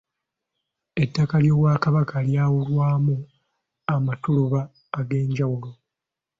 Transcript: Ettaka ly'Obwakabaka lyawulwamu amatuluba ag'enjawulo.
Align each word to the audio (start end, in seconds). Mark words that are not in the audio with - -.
Ettaka 1.03 1.35
ly'Obwakabaka 1.43 2.17
lyawulwamu 2.27 3.15
amatuluba 3.95 4.61
ag'enjawulo. 4.99 5.69